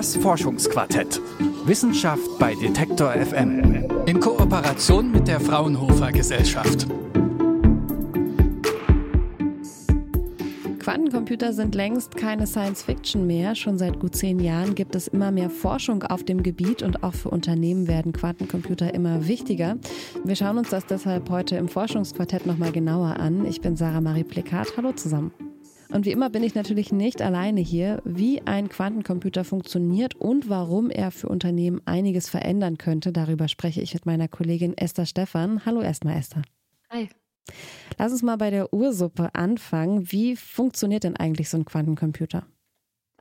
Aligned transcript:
Das 0.00 0.16
Forschungsquartett. 0.16 1.20
Wissenschaft 1.66 2.38
bei 2.38 2.54
Detektor 2.54 3.12
FM. 3.12 3.84
In 4.06 4.18
Kooperation 4.18 5.12
mit 5.12 5.28
der 5.28 5.38
Fraunhofer 5.38 6.10
Gesellschaft. 6.10 6.86
Quantencomputer 10.78 11.52
sind 11.52 11.74
längst 11.74 12.16
keine 12.16 12.46
Science 12.46 12.82
Fiction 12.82 13.26
mehr. 13.26 13.54
Schon 13.54 13.76
seit 13.76 14.00
gut 14.00 14.16
zehn 14.16 14.40
Jahren 14.40 14.74
gibt 14.74 14.94
es 14.94 15.06
immer 15.06 15.32
mehr 15.32 15.50
Forschung 15.50 16.02
auf 16.04 16.24
dem 16.24 16.42
Gebiet 16.42 16.82
und 16.82 17.02
auch 17.02 17.12
für 17.12 17.28
Unternehmen 17.28 17.86
werden 17.86 18.14
Quantencomputer 18.14 18.94
immer 18.94 19.28
wichtiger. 19.28 19.76
Wir 20.24 20.34
schauen 20.34 20.56
uns 20.56 20.70
das 20.70 20.86
deshalb 20.86 21.28
heute 21.28 21.56
im 21.56 21.68
Forschungsquartett 21.68 22.46
nochmal 22.46 22.72
genauer 22.72 23.20
an. 23.20 23.44
Ich 23.44 23.60
bin 23.60 23.76
Sarah 23.76 24.00
Marie 24.00 24.24
Plekat. 24.24 24.78
Hallo 24.78 24.92
zusammen. 24.92 25.49
Und 25.92 26.06
wie 26.06 26.12
immer 26.12 26.30
bin 26.30 26.44
ich 26.44 26.54
natürlich 26.54 26.92
nicht 26.92 27.20
alleine 27.20 27.60
hier, 27.60 28.00
wie 28.04 28.42
ein 28.42 28.68
Quantencomputer 28.68 29.44
funktioniert 29.44 30.14
und 30.14 30.48
warum 30.48 30.88
er 30.88 31.10
für 31.10 31.28
Unternehmen 31.28 31.80
einiges 31.84 32.28
verändern 32.28 32.78
könnte. 32.78 33.12
Darüber 33.12 33.48
spreche 33.48 33.80
ich 33.80 33.92
mit 33.94 34.06
meiner 34.06 34.28
Kollegin 34.28 34.76
Esther 34.76 35.04
Stephan. 35.04 35.66
Hallo 35.66 35.80
erstmal 35.80 36.16
Esther. 36.16 36.42
Hi. 36.90 37.08
Lass 37.98 38.12
uns 38.12 38.22
mal 38.22 38.36
bei 38.36 38.50
der 38.50 38.72
Ursuppe 38.72 39.34
anfangen. 39.34 40.12
Wie 40.12 40.36
funktioniert 40.36 41.02
denn 41.02 41.16
eigentlich 41.16 41.48
so 41.48 41.56
ein 41.56 41.64
Quantencomputer? 41.64 42.46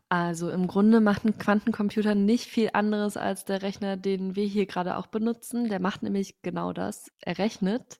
Also 0.09 0.51
im 0.51 0.67
Grunde 0.67 1.01
macht 1.01 1.25
ein 1.25 1.37
Quantencomputer 1.37 2.13
nicht 2.13 2.45
viel 2.45 2.69
anderes 2.73 3.17
als 3.17 3.45
der 3.45 3.63
Rechner, 3.63 3.97
den 3.97 4.35
wir 4.35 4.45
hier 4.45 4.67
gerade 4.67 4.97
auch 4.97 5.07
benutzen. 5.07 5.69
Der 5.69 5.79
macht 5.79 6.03
nämlich 6.03 6.41
genau 6.43 6.73
das. 6.73 7.11
Er 7.19 7.39
rechnet. 7.39 7.99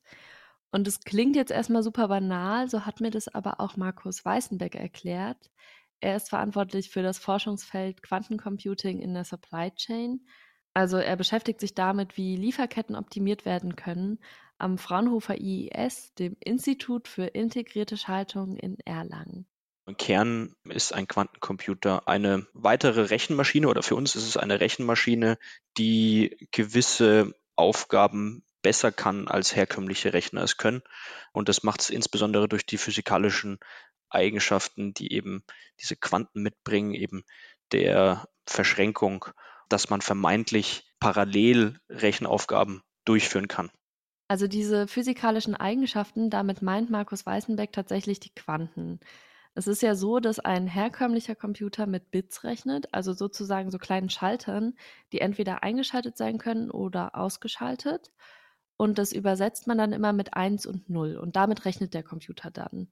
Und 0.72 0.88
es 0.88 1.00
klingt 1.00 1.36
jetzt 1.36 1.52
erstmal 1.52 1.84
super 1.84 2.08
banal, 2.08 2.70
so 2.70 2.86
hat 2.86 3.02
mir 3.02 3.10
das 3.10 3.28
aber 3.28 3.60
auch 3.60 3.76
Markus 3.76 4.24
Weißenbeck 4.24 4.76
erklärt. 4.76 5.50
Er 6.00 6.16
ist 6.16 6.30
verantwortlich 6.30 6.90
für 6.90 7.02
das 7.02 7.18
Forschungsfeld 7.18 8.04
Quantencomputing 8.04 9.00
in 9.00 9.14
der 9.14 9.26
Supply 9.26 9.72
Chain. 9.72 10.26
Also 10.74 10.98
er 10.98 11.16
beschäftigt 11.16 11.60
sich 11.60 11.74
damit, 11.74 12.16
wie 12.18 12.36
Lieferketten 12.36 12.96
optimiert 12.96 13.46
werden 13.46 13.76
können 13.76 14.20
am 14.60 14.78
Fraunhofer 14.78 15.40
IIS, 15.40 16.14
dem 16.16 16.36
Institut 16.40 17.08
für 17.08 17.26
integrierte 17.26 17.98
Schaltung 17.98 18.58
in 18.58 18.78
Erlangen. 18.86 19.48
Im 19.88 19.98
Kern 19.98 20.54
ist 20.66 20.94
ein 20.94 21.08
Quantencomputer 21.08 22.08
eine 22.08 22.46
weitere 22.54 23.02
Rechenmaschine 23.04 23.68
oder 23.68 23.82
für 23.82 23.96
uns 23.96 24.16
ist 24.16 24.28
es 24.28 24.38
eine 24.38 24.60
Rechenmaschine, 24.60 25.40
die 25.78 26.48
gewisse 26.52 27.34
Aufgaben 27.56 28.44
besser 28.62 28.92
kann, 28.92 29.28
als 29.28 29.56
herkömmliche 29.56 30.14
Rechner 30.14 30.44
es 30.44 30.58
können. 30.58 30.82
Und 31.32 31.50
das 31.50 31.64
macht 31.64 31.82
es 31.82 31.90
insbesondere 31.90 32.48
durch 32.48 32.66
die 32.66 32.78
physikalischen 32.78 33.60
Eigenschaften, 34.10 34.94
die 34.94 35.14
eben 35.14 35.44
diese 35.80 35.96
Quanten 35.96 36.42
mitbringen, 36.42 36.94
eben 36.94 37.24
der 37.72 38.28
Verschränkung, 38.46 39.26
dass 39.70 39.90
man 39.90 40.02
vermeintlich 40.02 40.92
parallel 41.00 41.80
Rechenaufgaben 41.90 42.82
durchführen 43.06 43.48
kann. 43.48 43.70
Also 44.28 44.48
diese 44.48 44.88
physikalischen 44.88 45.56
Eigenschaften, 45.56 46.30
damit 46.30 46.62
meint 46.62 46.90
Markus 46.90 47.26
Weißenbeck 47.26 47.72
tatsächlich 47.72 48.20
die 48.20 48.34
Quanten. 48.34 49.00
Es 49.56 49.68
ist 49.68 49.82
ja 49.82 49.96
so, 49.96 50.20
dass 50.20 50.40
ein 50.40 50.68
herkömmlicher 50.68 51.36
Computer 51.36 51.88
mit 51.88 52.12
Bits 52.12 52.44
rechnet, 52.44 52.94
also 52.94 53.14
sozusagen 53.14 53.72
so 53.72 53.80
kleinen 53.80 54.10
Schaltern, 54.10 54.76
die 55.12 55.22
entweder 55.22 55.64
eingeschaltet 55.64 56.18
sein 56.18 56.38
können 56.38 56.70
oder 56.70 57.16
ausgeschaltet 57.16 58.12
und 58.80 58.98
das 58.98 59.12
übersetzt 59.12 59.68
man 59.68 59.78
dann 59.78 59.92
immer 59.92 60.14
mit 60.14 60.36
1 60.36 60.66
und 60.66 60.90
0 60.90 61.18
und 61.18 61.36
damit 61.36 61.66
rechnet 61.66 61.94
der 61.94 62.02
Computer 62.02 62.50
dann. 62.50 62.88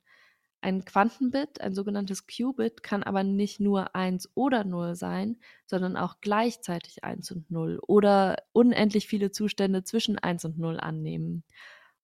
Ein 0.59 0.83
Quantenbit, 0.83 1.61
ein 1.61 1.73
sogenanntes 1.73 2.27
Qubit, 2.27 2.83
kann 2.83 3.03
aber 3.03 3.23
nicht 3.23 3.61
nur 3.61 3.95
1 3.95 4.31
oder 4.35 4.65
0 4.65 4.95
sein, 4.95 5.37
sondern 5.65 5.95
auch 5.95 6.17
gleichzeitig 6.19 7.05
1 7.05 7.31
und 7.31 7.49
0 7.49 7.79
oder 7.87 8.35
unendlich 8.51 9.07
viele 9.07 9.31
Zustände 9.31 9.85
zwischen 9.85 10.19
1 10.19 10.43
und 10.43 10.59
0 10.59 10.77
annehmen. 10.77 11.45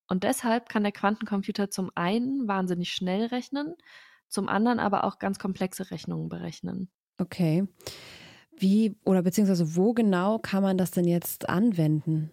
Und 0.08 0.24
deshalb 0.24 0.70
kann 0.70 0.84
der 0.84 0.94
Quantencomputer 0.94 1.70
zum 1.70 1.92
einen 1.94 2.48
wahnsinnig 2.48 2.94
schnell 2.94 3.26
rechnen, 3.26 3.76
zum 4.30 4.48
anderen 4.48 4.80
aber 4.80 5.04
auch 5.04 5.20
ganz 5.20 5.40
komplexe 5.40 5.92
Rechnungen 5.92 6.30
berechnen. 6.30 6.90
Okay. 7.18 7.68
Wie 8.56 8.96
oder 9.04 9.24
beziehungsweise 9.24 9.76
wo 9.76 9.94
genau 9.94 10.40
kann 10.40 10.64
man 10.64 10.78
das 10.78 10.92
denn 10.92 11.06
jetzt 11.06 11.50
anwenden? 11.50 12.32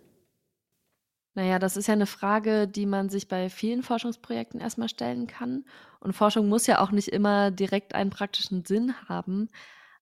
Naja, 1.40 1.58
das 1.58 1.78
ist 1.78 1.86
ja 1.86 1.94
eine 1.94 2.04
Frage, 2.04 2.68
die 2.68 2.84
man 2.84 3.08
sich 3.08 3.26
bei 3.26 3.48
vielen 3.48 3.82
Forschungsprojekten 3.82 4.60
erstmal 4.60 4.90
stellen 4.90 5.26
kann. 5.26 5.64
Und 5.98 6.12
Forschung 6.12 6.50
muss 6.50 6.66
ja 6.66 6.82
auch 6.82 6.90
nicht 6.90 7.08
immer 7.08 7.50
direkt 7.50 7.94
einen 7.94 8.10
praktischen 8.10 8.66
Sinn 8.66 8.94
haben. 9.08 9.48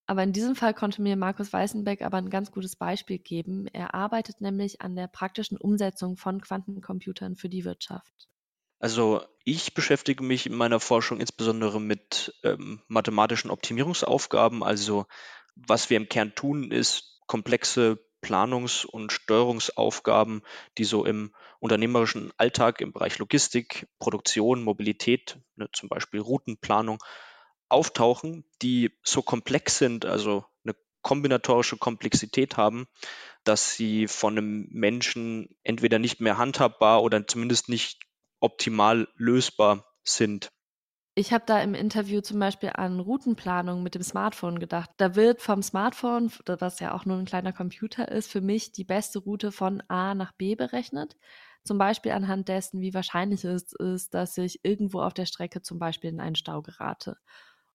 Aber 0.07 0.25
in 0.25 0.33
diesem 0.33 0.57
Fall 0.57 0.75
konnte 0.75 1.01
mir 1.01 1.15
Markus 1.15 1.53
Weißenbeck 1.53 2.03
aber 2.03 2.17
ein 2.17 2.29
ganz 2.29 2.51
gutes 2.51 2.75
Beispiel 2.75 3.21
geben. 3.21 3.69
Er 3.69 3.95
arbeitet 3.95 4.41
nämlich 4.41 4.81
an 4.81 4.97
der 4.97 5.07
praktischen 5.07 5.57
Umsetzung 5.57 6.17
von 6.17 6.41
Quantencomputern 6.41 7.37
für 7.37 7.49
die 7.49 7.65
Wirtschaft. 7.65 8.29
Also 8.81 9.23
ich 9.45 9.75
beschäftige 9.75 10.25
mich 10.25 10.45
in 10.45 10.57
meiner 10.57 10.81
Forschung 10.81 11.21
insbesondere 11.21 11.81
mit 11.81 12.35
ähm, 12.43 12.83
mathematischen 12.89 13.53
Optimierungsaufgaben. 13.53 14.65
Also 14.65 15.07
was 15.55 15.89
wir 15.89 15.99
im 15.99 16.09
Kern 16.09 16.35
tun, 16.35 16.73
ist 16.73 17.21
komplexe 17.29 18.01
Planungs- 18.23 18.85
und 18.85 19.13
Steuerungsaufgaben, 19.13 20.43
die 20.77 20.85
so 20.85 21.05
im 21.05 21.35
unternehmerischen 21.61 22.33
Alltag 22.37 22.81
im 22.81 22.93
Bereich 22.93 23.19
Logistik, 23.19 23.87
Produktion, 23.99 24.63
Mobilität, 24.63 25.39
ne, 25.57 25.69
zum 25.73 25.89
Beispiel 25.89 26.21
Routenplanung, 26.21 27.03
auftauchen, 27.69 28.45
die 28.63 28.91
so 29.03 29.23
komplex 29.23 29.79
sind, 29.79 30.05
also 30.05 30.45
eine 30.65 30.75
kombinatorische 31.03 31.77
Komplexität 31.77 32.57
haben, 32.57 32.87
dass 33.45 33.75
sie 33.75 34.09
von 34.09 34.37
einem 34.37 34.69
Menschen 34.71 35.57
entweder 35.63 35.99
nicht 35.99 36.21
mehr 36.21 36.39
handhabbar 36.39 37.03
oder 37.03 37.27
zumindest 37.27 37.69
nicht 37.69 38.01
optimal 38.41 39.09
lösbar 39.17 39.85
sind. 40.03 40.51
Ich 41.19 41.33
habe 41.33 41.43
da 41.45 41.61
im 41.61 41.75
Interview 41.75 42.21
zum 42.21 42.39
Beispiel 42.39 42.71
an 42.75 43.01
Routenplanung 43.01 43.83
mit 43.83 43.97
dem 43.97 44.05
Smartphone 44.05 44.61
gedacht. 44.61 44.91
Da 44.99 45.17
wird 45.17 45.43
vom 45.43 45.65
Smartphone, 45.65 46.31
was 46.47 46.79
ja 46.79 46.95
auch 46.95 47.07
nur 47.07 47.17
ein 47.17 47.25
kleiner 47.25 47.53
Computer 47.53 48.07
ist, 48.09 48.31
für 48.31 48.41
mich 48.41 48.71
die 48.71 48.85
beste 48.85 49.19
Route 49.19 49.51
von 49.51 49.83
A 49.89 50.15
nach 50.15 50.31
B 50.31 50.55
berechnet. 50.55 51.17
Zum 51.65 51.77
Beispiel 51.77 52.13
anhand 52.13 52.47
dessen, 52.47 52.81
wie 52.81 52.95
wahrscheinlich 52.95 53.45
es 53.45 53.73
ist, 53.73 54.15
dass 54.15 54.39
ich 54.39 54.61
irgendwo 54.63 55.01
auf 55.01 55.13
der 55.13 55.27
Strecke 55.27 55.61
zum 55.61 55.81
Beispiel 55.81 56.11
in 56.11 56.21
einen 56.21 56.37
Stau 56.37 56.63
gerate. 56.63 57.19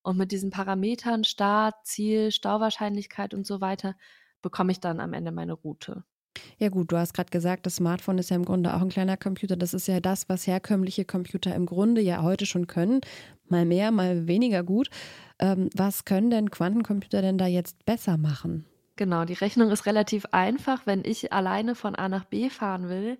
Und 0.04 0.18
mit 0.18 0.32
diesen 0.32 0.50
Parametern 0.50 1.26
Start, 1.26 1.76
Ziel, 1.86 2.32
Stauwahrscheinlichkeit 2.32 3.34
und 3.34 3.46
so 3.46 3.60
weiter 3.60 3.98
bekomme 4.42 4.72
ich 4.72 4.80
dann 4.80 5.02
am 5.02 5.12
Ende 5.12 5.34
meine 5.34 5.52
Route. 5.52 6.06
Ja 6.58 6.70
gut, 6.70 6.92
du 6.92 6.98
hast 6.98 7.14
gerade 7.14 7.30
gesagt, 7.30 7.66
das 7.66 7.76
Smartphone 7.76 8.18
ist 8.18 8.30
ja 8.30 8.36
im 8.36 8.46
Grunde 8.46 8.74
auch 8.74 8.82
ein 8.82 8.90
kleiner 8.90 9.18
Computer. 9.18 9.56
Das 9.56 9.74
ist 9.74 9.88
ja 9.88 10.00
das, 10.00 10.30
was 10.30 10.48
herkömmliche 10.48 11.06
Computer 11.06 11.54
im 11.56 11.66
Grunde 11.66 12.02
ja 12.02 12.22
heute 12.22 12.46
schon 12.46 12.68
können. 12.68 13.02
Mal 13.50 13.66
mehr, 13.66 13.92
mal 13.92 14.28
weniger 14.28 14.64
gut. 14.64 14.90
Ähm, 15.40 15.70
was 15.76 16.06
können 16.06 16.30
denn 16.30 16.52
Quantencomputer 16.52 17.22
denn 17.22 17.38
da 17.38 17.48
jetzt 17.48 17.86
besser 17.86 18.18
machen? 18.18 18.66
Genau, 18.96 19.26
die 19.26 19.34
Rechnung 19.34 19.72
ist 19.72 19.86
relativ 19.86 20.26
einfach. 20.32 20.86
Wenn 20.86 21.04
ich 21.04 21.34
alleine 21.34 21.76
von 21.76 21.96
A 21.96 22.10
nach 22.10 22.26
B 22.26 22.50
fahren 22.50 22.90
will, 22.90 23.20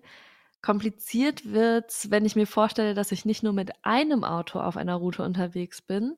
kompliziert 0.62 1.52
wird 1.52 1.90
es, 1.90 2.10
wenn 2.10 2.24
ich 2.24 2.36
mir 2.36 2.46
vorstelle, 2.46 2.94
dass 2.94 3.12
ich 3.12 3.24
nicht 3.24 3.42
nur 3.42 3.52
mit 3.52 3.72
einem 3.82 4.24
Auto 4.24 4.60
auf 4.60 4.76
einer 4.76 4.94
Route 4.94 5.22
unterwegs 5.22 5.82
bin, 5.82 6.16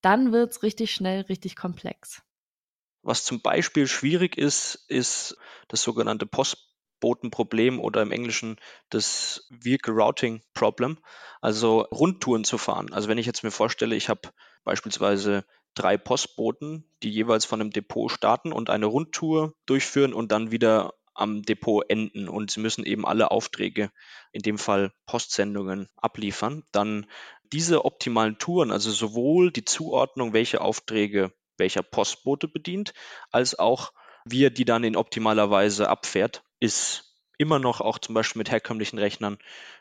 dann 0.00 0.32
wird 0.32 0.52
es 0.52 0.62
richtig 0.62 0.92
schnell 0.92 1.22
richtig 1.22 1.56
komplex. 1.56 2.23
Was 3.04 3.22
zum 3.22 3.42
Beispiel 3.42 3.86
schwierig 3.86 4.38
ist, 4.38 4.86
ist 4.88 5.36
das 5.68 5.82
sogenannte 5.82 6.24
Postbotenproblem 6.24 7.78
oder 7.78 8.00
im 8.00 8.10
Englischen 8.10 8.56
das 8.88 9.46
Vehicle 9.50 9.92
Routing 9.92 10.42
Problem, 10.54 10.98
also 11.42 11.82
Rundtouren 11.82 12.44
zu 12.44 12.56
fahren. 12.56 12.94
Also 12.94 13.08
wenn 13.10 13.18
ich 13.18 13.26
jetzt 13.26 13.44
mir 13.44 13.50
vorstelle, 13.50 13.94
ich 13.94 14.08
habe 14.08 14.30
beispielsweise 14.64 15.44
drei 15.74 15.98
Postboten, 15.98 16.90
die 17.02 17.10
jeweils 17.10 17.44
von 17.44 17.60
einem 17.60 17.70
Depot 17.70 18.10
starten 18.10 18.52
und 18.52 18.70
eine 18.70 18.86
Rundtour 18.86 19.52
durchführen 19.66 20.14
und 20.14 20.32
dann 20.32 20.50
wieder 20.50 20.94
am 21.12 21.42
Depot 21.42 21.84
enden 21.90 22.26
und 22.26 22.50
sie 22.50 22.60
müssen 22.60 22.86
eben 22.86 23.06
alle 23.06 23.30
Aufträge, 23.30 23.90
in 24.32 24.40
dem 24.40 24.56
Fall 24.56 24.94
Postsendungen, 25.04 25.88
abliefern, 25.96 26.64
dann 26.72 27.06
diese 27.52 27.84
optimalen 27.84 28.38
Touren, 28.38 28.70
also 28.70 28.90
sowohl 28.90 29.52
die 29.52 29.66
Zuordnung, 29.66 30.32
welche 30.32 30.62
Aufträge 30.62 31.34
welcher 31.58 31.82
Postbote 31.82 32.48
bedient, 32.48 32.92
als 33.30 33.58
auch 33.58 33.92
wie 34.24 34.44
er 34.44 34.50
die 34.50 34.64
dann 34.64 34.84
in 34.84 34.96
optimaler 34.96 35.50
Weise 35.50 35.88
abfährt, 35.88 36.42
ist 36.60 37.14
immer 37.36 37.58
noch 37.58 37.80
auch 37.80 37.98
zum 37.98 38.14
Beispiel 38.14 38.40
mit 38.40 38.50
herkömmlichen 38.50 38.98
Rechnern 38.98 39.38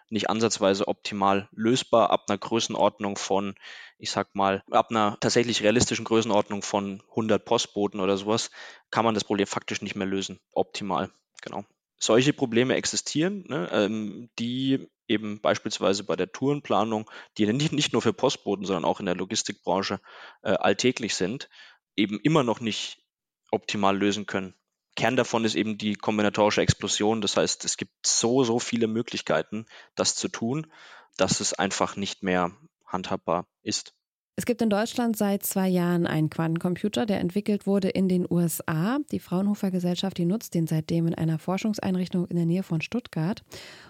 nicht 0.09 0.29
ansatzweise 0.29 0.87
optimal 0.87 1.47
lösbar. 1.51 2.09
Ab 2.09 2.25
einer 2.27 2.37
Größenordnung 2.37 3.17
von, 3.17 3.55
ich 3.97 4.11
sag 4.11 4.35
mal, 4.35 4.63
ab 4.69 4.89
einer 4.89 5.17
tatsächlich 5.19 5.63
realistischen 5.63 6.05
Größenordnung 6.05 6.61
von 6.61 7.01
100 7.09 7.43
Postboten 7.43 7.99
oder 7.99 8.17
sowas, 8.17 8.51
kann 8.91 9.05
man 9.05 9.13
das 9.13 9.23
Problem 9.23 9.47
faktisch 9.47 9.81
nicht 9.81 9.95
mehr 9.95 10.07
lösen. 10.07 10.39
Optimal, 10.51 11.09
genau. 11.41 11.63
Solche 11.99 12.33
Probleme 12.33 12.75
existieren, 12.75 13.45
ne, 13.47 13.69
ähm, 13.71 14.29
die 14.37 14.89
eben 15.13 15.39
beispielsweise 15.42 16.04
bei 16.04 16.15
der 16.15 16.31
Tourenplanung, 16.31 17.10
die 17.38 17.45
nicht, 17.51 17.94
nur 17.94 18.01
für 18.01 18.13
Postboten, 18.13 18.65
sondern 18.65 18.86
auch 18.86 19.00
in 19.00 19.06
der 19.06 19.15
Logistikbranche 19.15 20.00
äh, 20.42 20.51
alltäglich 20.51 21.15
sind, 21.15 21.50
eben 21.95 22.19
immer 22.19 22.44
noch 22.44 22.60
nicht 22.60 23.04
optimal 23.51 23.98
lösen 23.98 24.25
können. 24.25 24.56
Kern 24.95 25.15
davon 25.15 25.45
ist 25.45 25.56
eben 25.56 25.77
die 25.77 25.95
kombinatorische 25.95 26.62
Explosion. 26.62 27.21
Das 27.21 27.38
heißt, 27.38 27.65
es 27.65 27.77
gibt 27.77 28.06
so, 28.06 28.44
so 28.44 28.60
viele 28.60 28.88
Möglichkeiten, 28.88 29.65
das 29.95 30.15
zu 30.15 30.27
tun, 30.27 30.71
dass 31.18 31.39
es 31.39 31.54
einfach 31.54 31.95
nicht 31.95 32.24
mehr 32.24 32.51
handhabbar 32.86 33.48
ist. 33.63 33.94
Es 34.35 34.47
gibt 34.47 34.63
in 34.63 34.71
Deutschland 34.71 35.15
seit 35.15 35.44
zwei 35.44 35.68
Jahren 35.68 36.07
einen 36.07 36.31
Quantencomputer, 36.31 37.06
der 37.06 37.19
entwickelt 37.19 37.68
wurde 37.68 37.89
in 37.89 38.09
den 38.09 38.25
USA. 38.27 38.97
Die 39.12 39.19
Fraunhofer 39.19 39.69
Gesellschaft, 39.69 40.18
die 40.18 40.25
nutzt 40.25 40.56
den 40.56 40.65
seitdem 40.65 41.06
in 41.06 41.13
einer 41.13 41.38
Forschungseinrichtung 41.38 42.25
in 42.25 42.38
der 42.38 42.47
Nähe 42.47 42.63
von 42.63 42.81
Stuttgart. 42.81 43.44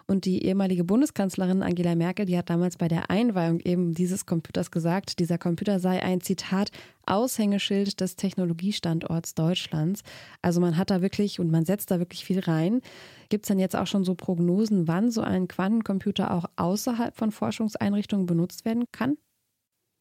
Und 0.06 0.26
die 0.26 0.44
ehemalige 0.44 0.84
Bundeskanzlerin 0.84 1.64
Angela 1.64 1.96
Merkel, 1.96 2.26
die 2.26 2.38
hat 2.38 2.50
damals 2.50 2.76
bei 2.76 2.90
der 2.90 3.10
Einweihung 3.10 3.62
eben 3.62 3.94
dieses 3.94 4.26
Computers 4.26 4.70
gesagt, 4.70 5.20
dieser 5.20 5.38
Computer 5.38 5.80
sei 5.80 6.04
ein 6.04 6.20
Zitat 6.20 6.72
Aushängeschild 7.06 8.02
des 8.02 8.18
Technologiestandorts 8.18 9.36
Deutschlands. 9.36 10.04
Also 10.42 10.60
man 10.60 10.76
hat 10.76 10.90
da 10.90 11.02
wirklich 11.02 11.40
und 11.40 11.52
man 11.52 11.64
setzt 11.64 11.90
da 11.90 12.00
wirklich 12.00 12.26
viel 12.26 12.42
rein. 12.42 12.82
Gibt 13.30 13.46
es 13.46 13.48
denn 13.48 13.60
jetzt 13.60 13.78
auch 13.78 13.88
schon 13.88 14.04
so 14.04 14.14
Prognosen, 14.14 14.90
wann 14.90 15.10
so 15.10 15.22
ein 15.22 15.48
Quantencomputer 15.48 16.34
auch 16.34 16.48
außerhalb 16.58 17.16
von 17.16 17.32
Forschungseinrichtungen 17.32 18.26
benutzt 18.26 18.66
werden 18.66 18.84
kann? 18.92 19.16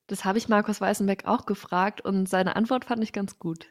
Das 0.06 0.24
habe 0.24 0.38
ich 0.38 0.48
Markus 0.48 0.80
Weißenbeck 0.80 1.24
auch 1.26 1.46
gefragt 1.46 2.00
und 2.00 2.28
seine 2.28 2.56
Antwort 2.56 2.84
fand 2.84 3.02
ich 3.02 3.12
ganz 3.12 3.38
gut. 3.38 3.66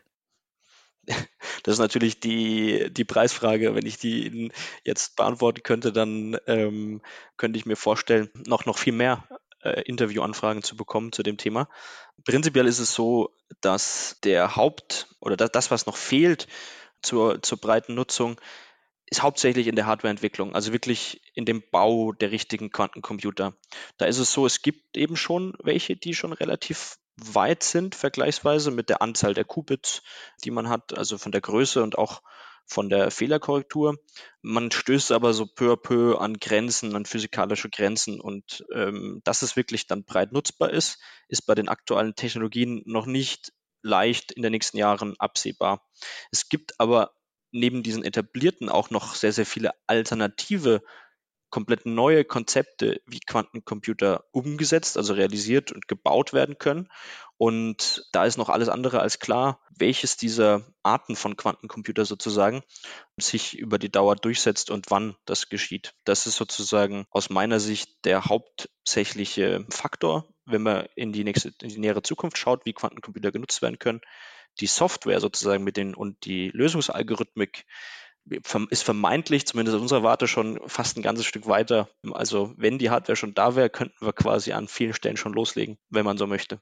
Das 1.63 1.73
ist 1.73 1.79
natürlich 1.79 2.19
die, 2.19 2.91
die 2.91 3.05
Preisfrage. 3.05 3.75
Wenn 3.75 3.85
ich 3.85 3.99
die 3.99 4.51
jetzt 4.83 5.15
beantworten 5.15 5.61
könnte, 5.61 5.91
dann 5.91 6.35
ähm, 6.47 7.03
könnte 7.37 7.59
ich 7.59 7.67
mir 7.67 7.75
vorstellen, 7.75 8.31
noch, 8.47 8.65
noch 8.65 8.79
viel 8.79 8.93
mehr 8.93 9.27
äh, 9.61 9.81
Interviewanfragen 9.81 10.63
zu 10.63 10.75
bekommen 10.75 11.11
zu 11.11 11.21
dem 11.21 11.37
Thema. 11.37 11.69
Prinzipiell 12.25 12.65
ist 12.65 12.79
es 12.79 12.95
so, 12.95 13.35
dass 13.61 14.17
der 14.23 14.55
Haupt 14.55 15.15
oder 15.19 15.37
das, 15.37 15.51
das 15.51 15.71
was 15.71 15.85
noch 15.85 15.97
fehlt 15.97 16.47
zur, 17.03 17.41
zur 17.43 17.59
breiten 17.59 17.93
Nutzung, 17.93 18.39
ist 19.11 19.21
hauptsächlich 19.21 19.67
in 19.67 19.75
der 19.75 19.85
Hardwareentwicklung, 19.85 20.55
also 20.55 20.71
wirklich 20.71 21.21
in 21.35 21.45
dem 21.45 21.61
Bau 21.69 22.13
der 22.13 22.31
richtigen 22.31 22.71
Quantencomputer. 22.71 23.53
Da 23.97 24.05
ist 24.05 24.19
es 24.19 24.31
so, 24.31 24.45
es 24.45 24.61
gibt 24.61 24.95
eben 24.97 25.17
schon 25.17 25.53
welche, 25.61 25.97
die 25.97 26.13
schon 26.13 26.31
relativ 26.31 26.97
weit 27.17 27.61
sind, 27.61 27.93
vergleichsweise 27.93 28.71
mit 28.71 28.87
der 28.87 29.01
Anzahl 29.01 29.33
der 29.33 29.43
Qubits, 29.43 30.01
die 30.45 30.51
man 30.51 30.69
hat, 30.69 30.97
also 30.97 31.17
von 31.17 31.33
der 31.33 31.41
Größe 31.41 31.83
und 31.83 31.97
auch 31.97 32.21
von 32.65 32.87
der 32.87 33.11
Fehlerkorrektur. 33.11 33.97
Man 34.41 34.71
stößt 34.71 35.11
aber 35.11 35.33
so 35.33 35.45
peu 35.45 35.73
à 35.73 35.75
peu 35.75 36.17
an 36.17 36.35
Grenzen, 36.35 36.95
an 36.95 37.05
physikalische 37.05 37.69
Grenzen 37.69 38.21
und 38.21 38.65
ähm, 38.73 39.19
dass 39.25 39.41
es 39.41 39.57
wirklich 39.57 39.87
dann 39.87 40.05
breit 40.05 40.31
nutzbar 40.31 40.69
ist, 40.69 40.99
ist 41.27 41.45
bei 41.45 41.53
den 41.53 41.67
aktuellen 41.67 42.15
Technologien 42.15 42.81
noch 42.85 43.07
nicht 43.07 43.51
leicht 43.81 44.31
in 44.31 44.41
den 44.41 44.53
nächsten 44.53 44.77
Jahren 44.77 45.15
absehbar. 45.19 45.85
Es 46.31 46.47
gibt 46.47 46.79
aber 46.79 47.11
neben 47.51 47.83
diesen 47.83 48.03
etablierten 48.03 48.69
auch 48.69 48.89
noch 48.89 49.15
sehr, 49.15 49.33
sehr 49.33 49.45
viele 49.45 49.71
alternative, 49.87 50.81
komplett 51.51 51.85
neue 51.85 52.23
Konzepte 52.23 53.01
wie 53.05 53.19
Quantencomputer 53.19 54.23
umgesetzt, 54.31 54.97
also 54.97 55.13
realisiert 55.13 55.71
und 55.71 55.87
gebaut 55.87 56.33
werden 56.33 56.57
können. 56.57 56.87
Und 57.37 58.07
da 58.13 58.25
ist 58.25 58.37
noch 58.37 58.49
alles 58.49 58.69
andere 58.69 59.01
als 59.01 59.19
klar, 59.19 59.59
welches 59.77 60.15
dieser 60.15 60.65
Arten 60.81 61.15
von 61.15 61.35
Quantencomputer 61.35 62.05
sozusagen 62.05 62.63
sich 63.17 63.57
über 63.57 63.77
die 63.77 63.91
Dauer 63.91 64.15
durchsetzt 64.15 64.71
und 64.71 64.89
wann 64.89 65.15
das 65.25 65.49
geschieht. 65.49 65.93
Das 66.05 66.25
ist 66.25 66.37
sozusagen 66.37 67.05
aus 67.11 67.29
meiner 67.29 67.59
Sicht 67.59 68.05
der 68.05 68.25
hauptsächliche 68.25 69.65
Faktor, 69.69 70.33
wenn 70.45 70.63
man 70.63 70.87
in 70.95 71.11
die 71.11 71.23
nächste, 71.23 71.51
in 71.61 71.69
die 71.69 71.79
nähere 71.79 72.01
Zukunft 72.01 72.37
schaut, 72.37 72.65
wie 72.65 72.73
Quantencomputer 72.73 73.31
genutzt 73.31 73.61
werden 73.61 73.79
können 73.79 74.01
die 74.61 74.67
Software 74.67 75.19
sozusagen 75.19 75.63
mit 75.63 75.77
den 75.77 75.95
und 75.95 76.25
die 76.25 76.49
Lösungsalgorithmik 76.53 77.65
ist 78.69 78.83
vermeintlich, 78.83 79.47
zumindest 79.47 79.75
aus 79.75 79.81
unserer 79.81 80.03
Warte, 80.03 80.27
schon 80.27 80.59
fast 80.67 80.95
ein 80.95 81.01
ganzes 81.01 81.25
Stück 81.25 81.47
weiter. 81.47 81.89
Also 82.11 82.53
wenn 82.55 82.77
die 82.77 82.91
Hardware 82.91 83.15
schon 83.15 83.33
da 83.33 83.55
wäre, 83.55 83.69
könnten 83.69 84.05
wir 84.05 84.13
quasi 84.13 84.51
an 84.51 84.67
vielen 84.67 84.93
Stellen 84.93 85.17
schon 85.17 85.33
loslegen, 85.33 85.77
wenn 85.89 86.05
man 86.05 86.17
so 86.17 86.27
möchte. 86.27 86.59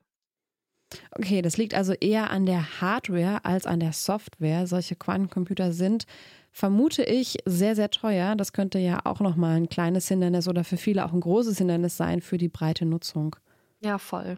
Okay, 1.12 1.42
das 1.42 1.58
liegt 1.58 1.76
also 1.76 1.94
eher 1.94 2.32
an 2.32 2.46
der 2.46 2.82
Hardware 2.82 3.44
als 3.44 3.66
an 3.66 3.80
der 3.80 3.94
Software. 3.94 4.68
Solche 4.68 4.96
Quantencomputer 4.96 5.72
sind, 5.74 6.06
vermute 6.52 7.04
ich, 7.04 7.38
sehr, 7.46 7.76
sehr 7.76 7.92
teuer. 7.92 8.36
Das 8.36 8.54
könnte 8.54 8.80
ja 8.80 9.02
auch 9.04 9.20
nochmal 9.20 9.58
ein 9.58 9.70
kleines 9.70 10.08
Hindernis 10.08 10.48
oder 10.48 10.64
für 10.64 10.78
viele 10.78 11.06
auch 11.06 11.14
ein 11.14 11.20
großes 11.20 11.58
Hindernis 11.58 11.98
sein 11.98 12.22
für 12.22 12.38
die 12.38 12.50
breite 12.50 12.86
Nutzung. 12.86 13.36
Ja, 13.82 13.98
voll. 13.98 14.38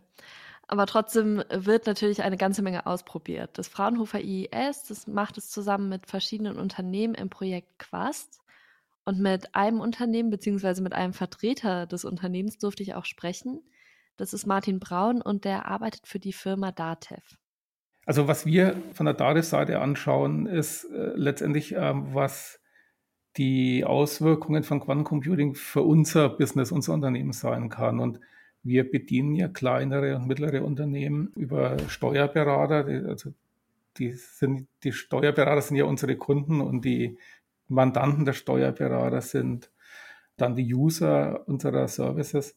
Aber 0.72 0.86
trotzdem 0.86 1.44
wird 1.50 1.86
natürlich 1.86 2.24
eine 2.24 2.38
ganze 2.38 2.62
Menge 2.62 2.86
ausprobiert. 2.86 3.58
Das 3.58 3.68
Fraunhofer 3.68 4.22
IES, 4.22 4.84
das 4.88 5.06
macht 5.06 5.38
es 5.38 5.50
zusammen 5.50 5.90
mit 5.90 6.08
verschiedenen 6.08 6.58
Unternehmen 6.58 7.14
im 7.14 7.30
Projekt 7.30 7.78
Quast. 7.78 8.40
Und 9.04 9.20
mit 9.20 9.54
einem 9.54 9.82
Unternehmen 9.82 10.30
beziehungsweise 10.30 10.82
mit 10.82 10.94
einem 10.94 11.12
Vertreter 11.12 11.88
des 11.88 12.06
Unternehmens 12.06 12.58
durfte 12.58 12.84
ich 12.84 12.94
auch 12.94 13.04
sprechen. 13.04 13.62
Das 14.16 14.32
ist 14.32 14.48
Martin 14.48 14.80
Braun 14.80 15.22
und 15.22 15.44
der 15.44 15.66
arbeitet 15.66 16.08
für 16.08 16.20
die 16.20 16.32
Firma 16.32 16.72
Datev. 16.72 17.22
Also 18.06 18.30
was 18.30 18.46
wir 18.46 18.82
von 18.94 19.06
der 19.06 19.16
Datev-Seite 19.16 19.80
anschauen, 19.80 20.46
ist 20.46 20.86
äh, 20.86 21.12
letztendlich, 21.16 21.76
äh, 21.76 21.94
was 22.14 22.62
die 23.36 23.84
Auswirkungen 23.84 24.64
von 24.64 24.80
Quantencomputing 24.80 25.54
für 25.54 25.82
unser 25.82 26.30
Business, 26.30 26.72
unser 26.72 26.94
Unternehmen 26.94 27.34
sein 27.34 27.68
kann. 27.68 28.00
Und 28.00 28.22
wir 28.64 28.90
bedienen 28.90 29.36
ja 29.36 29.48
kleinere 29.48 30.16
und 30.16 30.28
mittlere 30.28 30.64
Unternehmen 30.64 31.32
über 31.36 31.78
Steuerberater. 31.88 32.84
Die, 32.84 33.08
also 33.08 33.34
die, 33.98 34.12
sind, 34.12 34.68
die 34.84 34.92
Steuerberater 34.92 35.62
sind 35.62 35.78
ja 35.78 35.86
unsere 35.86 36.16
Kunden 36.16 36.62
und 36.62 36.86
die 36.86 37.18
Mandanten 37.68 38.26
der 38.26 38.34
Steuerberater 38.34 39.22
sind 39.22 39.72
dann 40.38 40.56
die 40.56 40.74
User 40.74 41.48
unserer 41.48 41.88
Services. 41.88 42.56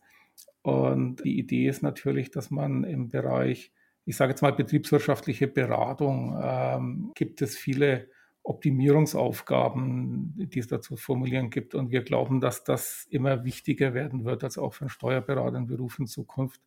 Und 0.63 1.25
die 1.25 1.39
Idee 1.39 1.69
ist 1.69 1.83
natürlich, 1.83 2.31
dass 2.31 2.51
man 2.51 2.85
im 2.85 3.11
Bereich, 3.11 3.73
ich 4.05 4.17
sage 4.17 4.31
jetzt 4.31 4.43
mal 4.43 4.53
betriebswirtschaftliche 4.53 5.47
Beratung, 5.47 6.39
ähm, 6.43 7.13
gibt 7.15 7.43
es 7.43 7.57
viele 7.57 8.09
Optimierungsaufgaben, 8.45 10.35
die 10.37 10.59
es 10.59 10.69
dazu 10.69 10.97
formulieren 10.97 11.49
gibt. 11.49 11.75
Und 11.75 11.91
wir 11.91 12.03
glauben, 12.03 12.41
dass 12.41 12.63
das 12.63 13.07
immer 13.11 13.43
wichtiger 13.43 13.95
werden 13.95 14.25
wird, 14.25 14.45
also 14.45 14.63
auch 14.63 14.75
für 14.75 14.83
einen 14.83 14.91
Steuerberater 14.91 15.57
im 15.57 15.67
Beruf 15.67 15.99
in 15.99 16.07
Zukunft. 16.07 16.61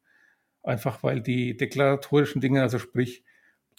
Einfach 0.64 1.04
weil 1.04 1.22
die 1.22 1.56
deklaratorischen 1.56 2.42
Dinge, 2.42 2.64
also 2.64 2.80
sprich 2.80 3.24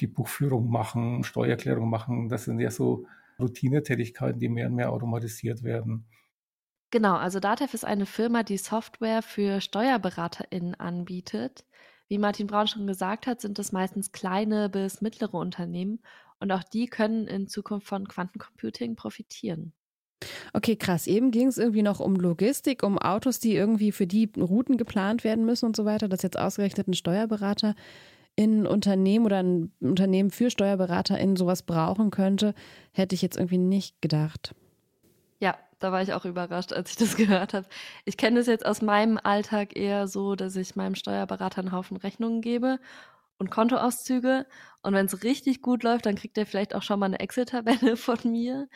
die 0.01 0.07
Buchführung 0.07 0.71
machen, 0.71 1.25
Steuererklärung 1.25 1.91
machen, 1.91 2.29
das 2.29 2.45
sind 2.45 2.61
ja 2.61 2.71
so 2.71 3.07
Routinetätigkeiten, 3.41 4.39
die 4.39 4.49
mehr 4.49 4.69
und 4.69 4.77
mehr 4.77 4.93
automatisiert 4.93 5.65
werden. 5.65 6.07
Genau, 6.91 7.17
also 7.17 7.41
Datev 7.41 7.75
ist 7.75 7.85
eine 7.85 8.07
Firma, 8.07 8.45
die 8.45 8.59
Software 8.59 9.23
für 9.23 9.61
SteuerberaterInnen 9.61 10.77
anbietet. 10.77 11.67
Wie 12.07 12.17
Martin 12.17 12.47
Braun 12.47 12.69
schon 12.69 12.87
gesagt 12.87 13.27
hat, 13.27 13.41
sind 13.41 13.59
das 13.59 13.73
meistens 13.73 14.13
kleine 14.13 14.71
bis 14.71 15.03
mittlere 15.03 15.35
Unternehmen 15.35 15.99
und 16.41 16.53
auch 16.53 16.63
die 16.63 16.87
können 16.87 17.27
in 17.27 17.49
Zukunft 17.49 17.87
von 17.87 18.07
Quantencomputing 18.07 18.97
profitieren. 18.97 19.73
Okay, 20.53 20.77
krass. 20.77 21.07
Eben 21.07 21.31
ging 21.31 21.47
es 21.47 21.59
irgendwie 21.59 21.83
noch 21.83 22.01
um 22.01 22.17
Logistik, 22.17 22.83
um 22.83 22.99
Autos, 22.99 23.39
die 23.39 23.55
irgendwie 23.55 23.93
für 23.93 24.07
die 24.07 24.31
Routen 24.37 24.77
geplant 24.77 25.25
werden 25.25 25.45
müssen 25.45 25.67
und 25.67 25.77
so 25.77 25.85
weiter. 25.85 26.09
Dass 26.09 26.23
jetzt 26.23 26.39
ausgerechnet 26.39 26.89
ein 26.89 26.95
Steuerberater 26.95 27.75
in 28.35 28.67
Unternehmen 28.67 29.27
oder 29.27 29.43
ein 29.43 29.73
Unternehmen 29.81 30.31
für 30.31 30.51
Steuerberater 30.51 31.19
in 31.19 31.37
sowas 31.37 31.63
brauchen 31.63 32.11
könnte, 32.11 32.55
hätte 32.93 33.15
ich 33.15 33.23
jetzt 33.23 33.37
irgendwie 33.37 33.59
nicht 33.59 34.01
gedacht. 34.01 34.55
Ja, 35.41 35.57
da 35.79 35.93
war 35.93 36.03
ich 36.03 36.13
auch 36.13 36.25
überrascht, 36.25 36.73
als 36.73 36.91
ich 36.91 36.97
das 36.97 37.17
gehört 37.17 37.55
habe. 37.55 37.67
Ich 38.05 38.17
kenne 38.17 38.41
es 38.41 38.47
jetzt 38.47 38.67
aus 38.67 38.83
meinem 38.83 39.19
Alltag 39.23 39.77
eher 39.77 40.09
so, 40.09 40.35
dass 40.35 40.57
ich 40.57 40.77
meinem 40.77 40.95
Steuerberater 40.95 41.61
einen 41.61 41.73
Haufen 41.73 41.97
Rechnungen 41.97 42.41
gebe 42.41 42.79
und 43.39 43.51
Kontoauszüge. 43.51 44.47
Und 44.83 44.95
wenn 44.95 45.07
es 45.07 45.23
richtig 45.23 45.63
gut 45.63 45.83
läuft, 45.83 46.07
dann 46.07 46.17
kriegt 46.17 46.37
er 46.39 46.47
vielleicht 46.47 46.75
auch 46.75 46.83
schon 46.83 47.01
mal 47.01 47.07
eine 47.07 47.21
Excel-Tabelle 47.21 47.97
von 47.97 48.19
mir. 48.25 48.69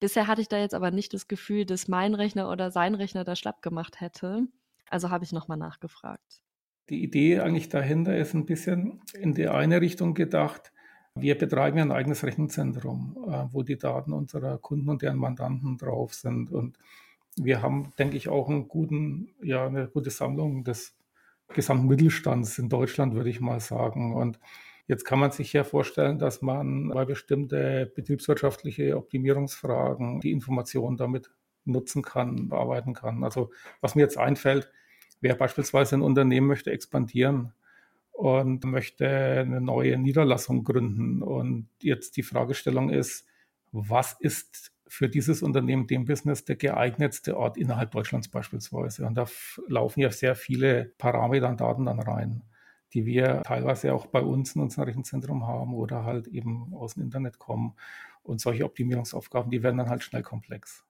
Bisher 0.00 0.26
hatte 0.26 0.40
ich 0.40 0.48
da 0.48 0.58
jetzt 0.58 0.74
aber 0.74 0.90
nicht 0.90 1.14
das 1.14 1.28
Gefühl, 1.28 1.64
dass 1.64 1.88
mein 1.88 2.14
Rechner 2.14 2.50
oder 2.50 2.70
sein 2.70 2.94
Rechner 2.94 3.24
da 3.24 3.36
schlapp 3.36 3.62
gemacht 3.62 4.00
hätte. 4.00 4.46
Also 4.90 5.10
habe 5.10 5.24
ich 5.24 5.32
nochmal 5.32 5.58
nachgefragt. 5.58 6.42
Die 6.90 7.02
Idee 7.02 7.40
eigentlich 7.40 7.70
dahinter 7.70 8.16
ist 8.16 8.34
ein 8.34 8.44
bisschen 8.44 9.00
in 9.14 9.32
die 9.32 9.48
eine 9.48 9.80
Richtung 9.80 10.14
gedacht. 10.14 10.72
Wir 11.14 11.38
betreiben 11.38 11.78
ja 11.78 11.84
ein 11.84 11.92
eigenes 11.92 12.24
Rechenzentrum, 12.24 13.16
äh, 13.28 13.44
wo 13.52 13.62
die 13.62 13.78
Daten 13.78 14.12
unserer 14.12 14.58
Kunden 14.58 14.90
und 14.90 15.00
deren 15.00 15.16
Mandanten 15.16 15.78
drauf 15.78 16.12
sind. 16.12 16.50
Und 16.50 16.76
wir 17.36 17.62
haben, 17.62 17.92
denke 17.98 18.16
ich, 18.16 18.28
auch 18.28 18.48
einen 18.48 18.68
guten, 18.68 19.30
ja, 19.42 19.66
eine 19.66 19.88
gute 19.88 20.10
Sammlung 20.10 20.64
des 20.64 20.94
gesamten 21.54 21.86
Mittelstands 21.86 22.58
in 22.58 22.68
Deutschland, 22.68 23.14
würde 23.14 23.30
ich 23.30 23.40
mal 23.40 23.60
sagen. 23.60 24.14
Und 24.14 24.38
jetzt 24.86 25.04
kann 25.04 25.18
man 25.18 25.30
sich 25.30 25.52
ja 25.52 25.64
vorstellen, 25.64 26.18
dass 26.18 26.42
man 26.42 26.88
bei 26.88 27.04
bestimmte 27.04 27.90
betriebswirtschaftliche 27.94 28.96
Optimierungsfragen 28.96 30.20
die 30.20 30.32
Informationen 30.32 30.96
damit 30.96 31.30
nutzen 31.64 32.02
kann, 32.02 32.48
bearbeiten 32.48 32.92
kann. 32.92 33.24
Also 33.24 33.50
was 33.80 33.94
mir 33.94 34.02
jetzt 34.02 34.18
einfällt, 34.18 34.70
wer 35.20 35.34
beispielsweise 35.34 35.96
ein 35.96 36.02
Unternehmen 36.02 36.46
möchte 36.46 36.70
expandieren 36.70 37.54
und 38.12 38.64
möchte 38.64 39.08
eine 39.08 39.60
neue 39.60 39.98
Niederlassung 39.98 40.64
gründen. 40.64 41.22
Und 41.22 41.68
jetzt 41.80 42.16
die 42.16 42.22
Fragestellung 42.22 42.90
ist, 42.90 43.26
was 43.72 44.16
ist 44.20 44.73
für 44.86 45.08
dieses 45.08 45.42
Unternehmen, 45.42 45.86
dem 45.86 46.04
Business, 46.04 46.44
der 46.44 46.56
geeignetste 46.56 47.36
Ort 47.36 47.56
innerhalb 47.56 47.92
Deutschlands 47.92 48.28
beispielsweise? 48.28 49.06
Und 49.06 49.14
da 49.14 49.26
laufen 49.68 50.00
ja 50.00 50.10
sehr 50.10 50.34
viele 50.34 50.92
Parameter 50.98 51.48
und 51.48 51.60
Daten 51.60 51.86
dann 51.86 52.00
rein, 52.00 52.42
die 52.92 53.06
wir 53.06 53.42
teilweise 53.42 53.94
auch 53.94 54.06
bei 54.06 54.20
uns 54.20 54.54
in 54.54 54.62
unserem 54.62 54.84
Rechenzentrum 54.84 55.46
haben 55.46 55.74
oder 55.74 56.04
halt 56.04 56.26
eben 56.28 56.74
aus 56.74 56.94
dem 56.94 57.04
Internet 57.04 57.38
kommen. 57.38 57.74
Und 58.22 58.40
solche 58.40 58.64
Optimierungsaufgaben, 58.64 59.50
die 59.50 59.62
werden 59.62 59.78
dann 59.78 59.90
halt 59.90 60.02
schnell 60.02 60.22
komplex. 60.22 60.84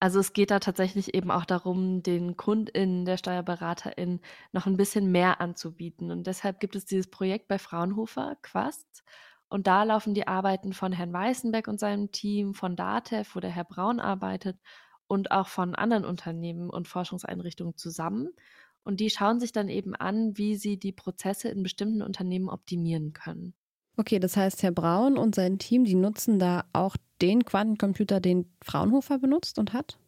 Also 0.00 0.20
es 0.20 0.32
geht 0.32 0.52
da 0.52 0.60
tatsächlich 0.60 1.14
eben 1.14 1.30
auch 1.30 1.44
darum, 1.44 2.02
den 2.02 2.36
KundInnen 2.36 3.04
der 3.04 3.16
SteuerberaterInnen 3.16 4.20
noch 4.52 4.66
ein 4.66 4.76
bisschen 4.76 5.10
mehr 5.10 5.40
anzubieten. 5.40 6.12
Und 6.12 6.26
deshalb 6.26 6.60
gibt 6.60 6.76
es 6.76 6.84
dieses 6.84 7.08
Projekt 7.10 7.48
bei 7.48 7.58
Fraunhofer, 7.58 8.36
Quast. 8.42 9.02
Und 9.48 9.66
da 9.66 9.82
laufen 9.82 10.14
die 10.14 10.26
Arbeiten 10.26 10.72
von 10.72 10.92
Herrn 10.92 11.12
Weißenbeck 11.12 11.68
und 11.68 11.80
seinem 11.80 12.10
Team, 12.10 12.54
von 12.54 12.76
DATEV, 12.76 13.34
wo 13.34 13.40
der 13.40 13.50
Herr 13.50 13.64
Braun 13.64 14.00
arbeitet, 14.00 14.58
und 15.06 15.30
auch 15.30 15.48
von 15.48 15.74
anderen 15.74 16.04
Unternehmen 16.04 16.68
und 16.68 16.86
Forschungseinrichtungen 16.86 17.76
zusammen. 17.76 18.28
Und 18.84 19.00
die 19.00 19.10
schauen 19.10 19.40
sich 19.40 19.52
dann 19.52 19.68
eben 19.68 19.94
an, 19.94 20.36
wie 20.36 20.56
sie 20.56 20.78
die 20.78 20.92
Prozesse 20.92 21.48
in 21.48 21.62
bestimmten 21.62 22.02
Unternehmen 22.02 22.48
optimieren 22.48 23.12
können. 23.14 23.54
Okay, 23.96 24.20
das 24.20 24.36
heißt, 24.36 24.62
Herr 24.62 24.70
Braun 24.70 25.18
und 25.18 25.34
sein 25.34 25.58
Team, 25.58 25.84
die 25.84 25.94
nutzen 25.94 26.38
da 26.38 26.64
auch 26.72 26.96
den 27.20 27.44
Quantencomputer, 27.44 28.20
den 28.20 28.52
Fraunhofer 28.62 29.18
benutzt 29.18 29.58
und 29.58 29.72
hat? 29.72 29.98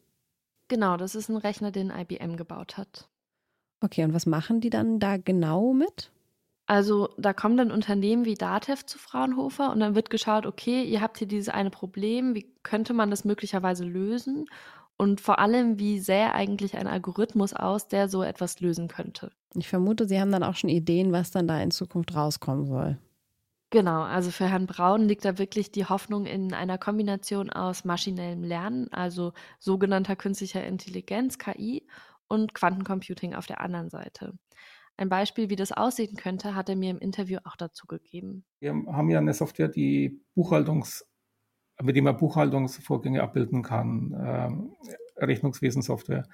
Genau, 0.69 0.97
das 0.97 1.17
ist 1.17 1.29
ein 1.29 1.37
Rechner, 1.37 1.73
den 1.73 1.91
IBM 1.91 2.37
gebaut 2.37 2.77
hat. 2.77 3.09
Okay, 3.81 4.05
und 4.05 4.15
was 4.15 4.27
machen 4.27 4.61
die 4.61 4.71
dann 4.71 5.01
da 5.01 5.17
genau 5.17 5.73
mit? 5.73 6.13
Also 6.71 7.09
da 7.19 7.33
kommen 7.33 7.57
dann 7.57 7.73
Unternehmen 7.73 8.25
wie 8.25 8.35
Datev 8.35 8.87
zu 8.87 8.97
Fraunhofer 8.97 9.73
und 9.73 9.81
dann 9.81 9.97
wird 9.97 10.09
geschaut, 10.09 10.47
okay, 10.47 10.85
ihr 10.85 11.01
habt 11.01 11.19
hier 11.19 11.27
dieses 11.27 11.49
eine 11.49 11.71
Problem, 11.71 12.37
wie 12.37 12.47
könnte 12.63 12.95
man 12.95 13.11
das 13.11 13.25
möglicherweise 13.25 13.85
lösen? 13.85 14.47
Und 14.97 15.21
vor 15.21 15.41
allem, 15.41 15.81
wie 15.81 15.99
sähe 15.99 16.33
eigentlich 16.33 16.77
ein 16.77 16.87
Algorithmus 16.87 17.55
aus, 17.55 17.89
der 17.89 18.09
so 18.09 18.23
etwas 18.23 18.61
lösen 18.61 18.87
könnte? 18.87 19.33
Ich 19.57 19.67
vermute, 19.67 20.07
Sie 20.07 20.21
haben 20.21 20.31
dann 20.31 20.45
auch 20.45 20.55
schon 20.55 20.71
Ideen, 20.71 21.11
was 21.11 21.33
dann 21.33 21.49
da 21.49 21.61
in 21.61 21.73
Zukunft 21.73 22.15
rauskommen 22.15 22.67
soll. 22.67 22.99
Genau, 23.71 24.03
also 24.03 24.31
für 24.31 24.47
Herrn 24.47 24.67
Braun 24.67 25.09
liegt 25.09 25.25
da 25.25 25.39
wirklich 25.39 25.73
die 25.73 25.87
Hoffnung 25.87 26.25
in 26.25 26.55
einer 26.55 26.79
Kombination 26.79 27.51
aus 27.51 27.85
maschinellem 27.85 28.45
Lernen, 28.45 28.93
also 28.93 29.33
sogenannter 29.59 30.15
künstlicher 30.15 30.65
Intelligenz, 30.65 31.37
KI, 31.37 31.85
und 32.29 32.55
Quantencomputing 32.55 33.35
auf 33.35 33.49
der 33.49 33.61
anderen 33.61 33.91
Seite. 33.91 34.35
Ein 35.01 35.09
Beispiel, 35.09 35.49
wie 35.49 35.57
das 35.57 35.73
aussehen 35.73 36.15
könnte, 36.15 36.55
hat 36.55 36.69
er 36.69 36.77
mir 36.77 36.91
im 36.91 36.99
Interview 36.99 37.39
auch 37.45 37.57
dazu 37.57 37.87
gegeben. 37.87 38.45
Wir 38.61 38.73
haben 38.73 39.09
ja 39.09 39.17
eine 39.17 39.33
Software, 39.33 39.69
die 39.69 40.21
Buchhaltungs, 40.35 41.09
mit 41.81 41.97
dem 41.97 42.05
man 42.05 42.19
Buchhaltungsvorgänge 42.19 43.23
abbilden 43.23 43.63
kann, 43.63 44.13
äh, 44.13 45.25
Rechnungswesensoftware. 45.25 46.29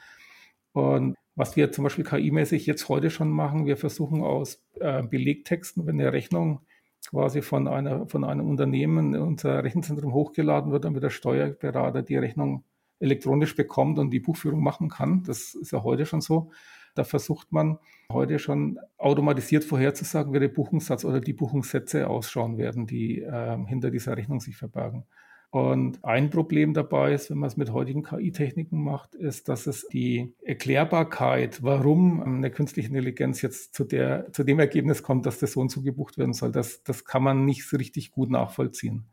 Und 0.72 1.14
was 1.36 1.54
wir 1.54 1.70
zum 1.70 1.84
Beispiel 1.84 2.04
KI-mäßig 2.04 2.66
jetzt 2.66 2.88
heute 2.88 3.10
schon 3.10 3.30
machen, 3.30 3.66
wir 3.66 3.76
versuchen 3.76 4.20
aus 4.20 4.60
äh, 4.80 5.04
Belegtexten, 5.04 5.86
wenn 5.86 6.00
eine 6.00 6.12
Rechnung 6.12 6.66
quasi 7.08 7.42
von, 7.42 7.68
einer, 7.68 8.08
von 8.08 8.24
einem 8.24 8.50
Unternehmen 8.50 9.14
in 9.14 9.22
unser 9.22 9.62
Rechenzentrum 9.62 10.12
hochgeladen 10.12 10.72
wird, 10.72 10.84
damit 10.84 11.04
der 11.04 11.10
Steuerberater 11.10 12.02
die 12.02 12.16
Rechnung 12.16 12.64
elektronisch 12.98 13.54
bekommt 13.54 14.00
und 14.00 14.10
die 14.10 14.18
Buchführung 14.18 14.60
machen 14.60 14.88
kann. 14.88 15.22
Das 15.22 15.54
ist 15.54 15.70
ja 15.70 15.84
heute 15.84 16.04
schon 16.04 16.20
so. 16.20 16.50
Da 16.96 17.04
versucht 17.04 17.52
man 17.52 17.78
heute 18.10 18.38
schon 18.38 18.78
automatisiert 18.98 19.64
vorherzusagen, 19.64 20.32
wie 20.32 20.40
der 20.40 20.48
Buchungssatz 20.48 21.04
oder 21.04 21.20
die 21.20 21.32
Buchungssätze 21.32 22.08
ausschauen 22.08 22.58
werden, 22.58 22.86
die 22.86 23.22
äh, 23.22 23.58
hinter 23.66 23.90
dieser 23.90 24.16
Rechnung 24.16 24.40
sich 24.40 24.56
verbergen. 24.56 25.04
Und 25.50 26.04
ein 26.04 26.28
Problem 26.28 26.74
dabei 26.74 27.14
ist, 27.14 27.30
wenn 27.30 27.38
man 27.38 27.46
es 27.46 27.56
mit 27.56 27.72
heutigen 27.72 28.02
KI-Techniken 28.02 28.82
macht, 28.82 29.14
ist, 29.14 29.48
dass 29.48 29.66
es 29.66 29.86
die 29.88 30.34
Erklärbarkeit, 30.42 31.62
warum 31.62 32.22
eine 32.22 32.50
künstliche 32.50 32.88
Intelligenz 32.88 33.40
jetzt 33.42 33.74
zu, 33.74 33.84
der, 33.84 34.32
zu 34.32 34.44
dem 34.44 34.58
Ergebnis 34.58 35.02
kommt, 35.02 35.24
dass 35.24 35.38
das 35.38 35.52
so 35.52 35.60
und 35.60 35.70
so 35.70 35.82
gebucht 35.82 36.18
werden 36.18 36.34
soll, 36.34 36.52
das, 36.52 36.82
das 36.82 37.04
kann 37.04 37.22
man 37.22 37.44
nicht 37.44 37.66
so 37.66 37.76
richtig 37.76 38.10
gut 38.10 38.30
nachvollziehen. 38.30 39.06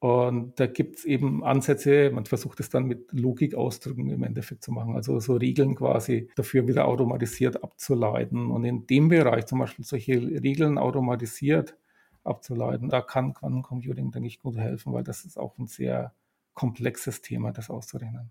Und 0.00 0.60
da 0.60 0.66
gibt 0.66 0.96
es 0.96 1.04
eben 1.04 1.42
Ansätze, 1.44 2.10
man 2.10 2.26
versucht 2.26 2.60
es 2.60 2.68
dann 2.68 2.84
mit 2.84 3.10
Logikausdrücken 3.12 4.10
im 4.10 4.22
Endeffekt 4.22 4.62
zu 4.62 4.70
machen, 4.70 4.94
also 4.94 5.18
so 5.18 5.36
Regeln 5.36 5.74
quasi 5.76 6.28
dafür 6.36 6.68
wieder 6.68 6.86
automatisiert 6.86 7.64
abzuleiten. 7.64 8.50
Und 8.50 8.64
in 8.64 8.86
dem 8.86 9.08
Bereich 9.08 9.46
zum 9.46 9.60
Beispiel 9.60 9.84
solche 9.84 10.20
Regeln 10.20 10.76
automatisiert 10.76 11.76
abzuleiten. 12.24 12.88
Da 12.88 13.00
kann 13.00 13.34
Quantencomputing, 13.34 14.10
denke 14.10 14.26
ich, 14.26 14.40
gut 14.40 14.56
helfen, 14.56 14.92
weil 14.92 15.04
das 15.04 15.24
ist 15.24 15.38
auch 15.38 15.56
ein 15.58 15.66
sehr 15.66 16.14
komplexes 16.54 17.20
Thema, 17.20 17.52
das 17.52 17.70
auszurechnen. 17.70 18.30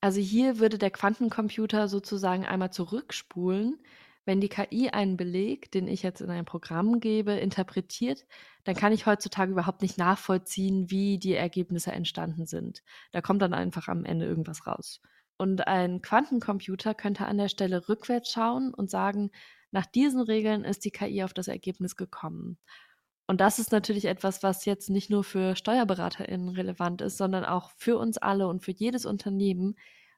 Also 0.00 0.20
hier 0.20 0.58
würde 0.58 0.78
der 0.78 0.90
Quantencomputer 0.90 1.88
sozusagen 1.88 2.44
einmal 2.44 2.70
zurückspulen. 2.70 3.78
Wenn 4.26 4.40
die 4.40 4.48
KI 4.48 4.90
einen 4.90 5.16
Beleg, 5.16 5.70
den 5.70 5.86
ich 5.86 6.02
jetzt 6.02 6.20
in 6.20 6.30
ein 6.30 6.44
Programm 6.44 6.98
gebe, 6.98 7.32
interpretiert, 7.32 8.26
dann 8.64 8.74
kann 8.74 8.92
ich 8.92 9.06
heutzutage 9.06 9.52
überhaupt 9.52 9.82
nicht 9.82 9.98
nachvollziehen, 9.98 10.90
wie 10.90 11.18
die 11.18 11.34
Ergebnisse 11.34 11.92
entstanden 11.92 12.44
sind. 12.44 12.82
Da 13.12 13.22
kommt 13.22 13.40
dann 13.40 13.54
einfach 13.54 13.86
am 13.86 14.04
Ende 14.04 14.26
irgendwas 14.26 14.66
raus. 14.66 15.00
Und 15.38 15.68
ein 15.68 16.02
Quantencomputer 16.02 16.94
könnte 16.94 17.26
an 17.26 17.38
der 17.38 17.48
Stelle 17.48 17.88
rückwärts 17.88 18.32
schauen 18.32 18.74
und 18.74 18.90
sagen, 18.90 19.30
nach 19.70 19.86
diesen 19.86 20.20
Regeln 20.20 20.64
ist 20.64 20.84
die 20.84 20.90
KI 20.90 21.22
auf 21.22 21.32
das 21.32 21.46
Ergebnis 21.46 21.94
gekommen. 21.94 22.58
Und 23.28 23.40
das 23.40 23.58
ist 23.58 23.70
natürlich 23.70 24.06
etwas, 24.06 24.42
was 24.42 24.64
jetzt 24.64 24.90
nicht 24.90 25.10
nur 25.10 25.22
für 25.22 25.54
SteuerberaterInnen 25.54 26.48
relevant 26.48 27.00
ist, 27.00 27.16
sondern 27.16 27.44
auch 27.44 27.70
für 27.76 27.96
uns 27.98 28.18
alle 28.18 28.48
und 28.48 28.64
für 28.64 28.72
jedes 28.72 29.04
Unternehmen, 29.06 29.76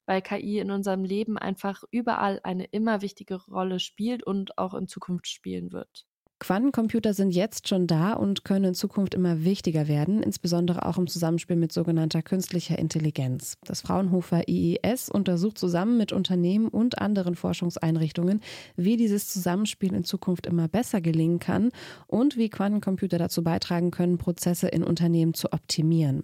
weil 0.09 0.23
KI 0.23 0.59
in 0.59 0.71
unserem 0.73 1.05
Leben 1.05 1.39
einfach 1.39 1.85
überall 1.93 2.41
eine 2.43 2.65
immer 2.65 3.03
wichtige 3.03 3.37
Rolle 3.47 3.79
spielt 3.79 4.25
und 4.25 4.59
auch 4.59 4.75
in 4.75 4.89
Zukunft 4.89 5.29
spielen 5.29 5.71
wird. 5.71 6.07
Quantencomputer 6.41 7.15
sind 7.15 7.33
jetzt 7.33 7.69
schon 7.69 7.89
da 7.89 8.13
und 8.13 8.45
können 8.45 8.67
in 8.67 8.75
Zukunft 8.75 9.15
immer 9.15 9.43
wichtiger 9.45 9.89
werden, 9.89 10.23
insbesondere 10.23 10.87
auch 10.87 10.97
im 10.97 11.09
Zusammenspiel 11.09 11.57
mit 11.57 11.73
sogenannter 11.73 12.23
künstlicher 12.23 12.79
Intelligenz. 12.79 13.59
Das 13.65 13.81
Fraunhofer 13.81 14.49
IES 14.49 15.09
untersucht 15.09 15.59
zusammen 15.59 15.97
mit 15.97 16.13
Unternehmen 16.13 16.69
und 16.69 16.99
anderen 16.99 17.35
Forschungseinrichtungen, 17.35 18.41
wie 18.77 18.97
dieses 18.97 19.29
Zusammenspiel 19.33 19.93
in 19.95 20.05
Zukunft 20.05 20.47
immer 20.47 20.69
besser 20.69 21.01
gelingen 21.01 21.41
kann 21.41 21.71
und 22.07 22.37
wie 22.37 22.51
Quantencomputer 22.51 23.19
dazu 23.19 23.43
beitragen 23.43 23.91
können, 23.91 24.19
Prozesse 24.19 24.69
in 24.69 24.85
Unternehmen 24.85 25.35
zu 25.35 25.53
optimieren. 25.53 26.23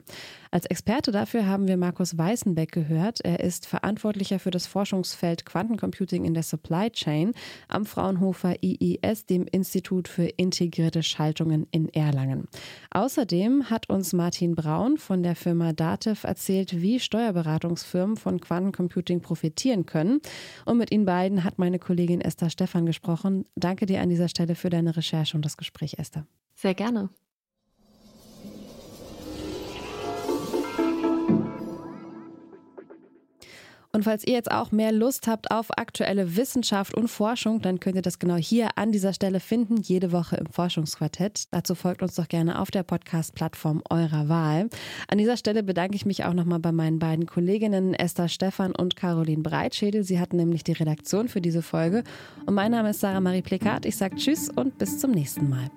Als 0.53 0.67
Experte 0.67 1.11
dafür 1.11 1.47
haben 1.49 1.67
wir 1.67 1.77
Markus 1.77 2.17
Weißenbeck 2.17 2.71
gehört. 2.71 3.21
Er 3.25 3.41
ist 3.41 3.67
Verantwortlicher 3.67 4.39
für 4.39 4.53
das 4.53 4.69
Forschungsfeld 4.69 5.45
Quantencomputing 5.45 6.25
in 6.25 6.35
der 6.35 6.45
Supply 6.45 6.91
Chain 6.91 7.33
am 7.67 7.85
Fraunhofer 7.85 8.63
IES, 8.63 9.27
dem 9.27 9.49
Institut 9.51 10.04
Institut 10.05 10.09
für 10.09 10.27
integrierte 10.37 11.03
Schaltungen 11.03 11.67
in 11.71 11.89
Erlangen. 11.89 12.49
Außerdem 12.91 13.71
hat 13.71 13.89
uns 13.89 14.13
Martin 14.13 14.55
Braun 14.55 14.99
von 14.99 15.23
der 15.23 15.35
Firma 15.35 15.73
Datev 15.73 16.27
erzählt, 16.27 16.81
wie 16.81 17.01
Steuerberatungsfirmen 17.01 18.17
von 18.17 18.41
Quantencomputing 18.41 19.21
profitieren 19.21 19.87
können. 19.87 20.21
Und 20.65 20.79
mit 20.79 20.93
Ihnen 20.93 21.07
beiden 21.07 21.45
hat 21.45 21.59
meine 21.59 21.79
Kollegin 21.79 22.21
Esther 22.21 22.51
Stephan 22.51 22.87
gesprochen. 22.87 23.47
Danke 23.57 23.87
dir 23.87 24.01
an 24.01 24.09
dieser 24.09 24.29
Stelle 24.29 24.55
für 24.55 24.71
deine 24.71 24.97
Recherche 24.97 25.37
und 25.37 25.45
das 25.45 25.57
Gespräch, 25.57 25.95
Esther. 25.99 26.27
Sehr 26.55 26.75
gerne. 26.75 27.11
Und 33.95 34.03
falls 34.03 34.27
ihr 34.27 34.33
jetzt 34.33 34.51
auch 34.51 34.73
mehr 34.73 34.91
Lust 34.91 35.29
habt 35.29 35.53
auf 35.53 35.79
aktuelle 35.79 36.35
Wissenschaft 36.37 36.95
und 36.95 37.07
Forschung, 37.07 37.63
dann 37.63 37.79
könnt 37.79 37.95
ihr 37.95 38.03
das 38.03 38.19
genau 38.19 38.35
hier 38.35 38.71
an 38.77 38.91
dieser 38.91 39.13
Stelle 39.13 39.39
finden, 39.39 39.77
jede 39.81 40.11
Woche 40.11 40.35
im 40.35 40.47
Forschungsquartett. 40.47 41.45
Dazu 41.53 41.77
folgt 41.77 42.03
uns 42.03 42.17
doch 42.17 42.27
gerne 42.27 42.61
auf 42.61 42.73
der 42.73 42.83
Podcast-Plattform 42.83 43.85
eurer 43.89 44.29
Wahl. 44.29 44.69
An 45.07 45.19
dieser 45.19 45.37
Stelle 45.37 45.63
bedanke 45.63 45.95
ich 45.95 46.07
mich 46.07 46.25
auch 46.25 46.35
nochmal 46.35 46.59
bei 46.59 46.73
meinen 46.73 46.99
beiden 46.99 47.27
Kolleginnen 47.27 47.95
Esther 47.95 48.29
Stephan 48.29 48.73
und 48.75 48.97
Caroline 48.97 49.45
Breitschädel. 49.45 50.03
Sie 50.03 50.19
hatten 50.19 50.39
nämlich 50.39 50.65
die 50.65 50.73
Redaktion 50.73 51.29
für 51.29 51.41
diese 51.41 51.63
Folge. 51.63 52.03
Und 52.47 52.55
mein 52.55 52.73
Name 52.73 52.91
ist 52.91 52.99
Sarah 52.99 53.21
Marie 53.21 53.43
Plekat. 53.43 53.87
Ich 53.87 53.97
sage 53.97 54.17
Tschüss 54.17 54.49
und 54.49 54.77
bis 54.77 54.99
zum 54.99 55.13
nächsten 55.13 55.49
Mal. 55.49 55.71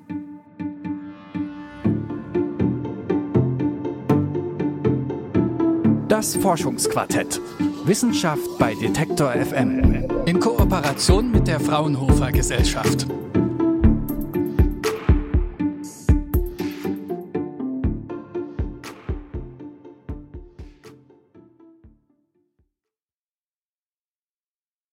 Das 6.08 6.36
Forschungsquartett. 6.36 7.40
Wissenschaft 7.88 8.58
bei 8.60 8.76
Detektor 8.76 9.32
FM. 9.32 10.04
In 10.26 10.42
Kooperation 10.42 11.32
mit 11.32 11.48
der 11.48 11.62
Fraunhofer 11.62 12.34
Gesellschaft. 12.34 13.08